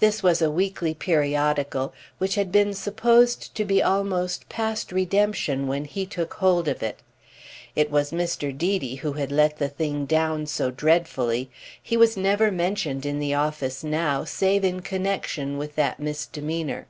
This 0.00 0.24
was 0.24 0.42
a 0.42 0.50
weekly 0.50 0.92
periodical, 0.92 1.94
which 2.18 2.34
had 2.34 2.50
been 2.50 2.74
supposed 2.74 3.54
to 3.54 3.64
be 3.64 3.80
almost 3.80 4.48
past 4.48 4.90
redemption 4.90 5.68
when 5.68 5.84
he 5.84 6.04
took 6.04 6.34
hold 6.34 6.66
of 6.66 6.82
it. 6.82 6.98
It 7.76 7.88
was 7.88 8.10
Mr. 8.10 8.50
Deedy 8.50 8.96
who 8.96 9.12
had 9.12 9.30
let 9.30 9.58
the 9.58 9.68
thing 9.68 10.04
down 10.04 10.46
so 10.48 10.72
dreadfully: 10.72 11.48
he 11.80 11.96
was 11.96 12.16
never 12.16 12.50
mentioned 12.50 13.06
in 13.06 13.20
the 13.20 13.34
office 13.34 13.84
now 13.84 14.24
save 14.24 14.64
in 14.64 14.80
connexion 14.82 15.56
with 15.58 15.76
that 15.76 16.00
misdemeanour. 16.00 16.88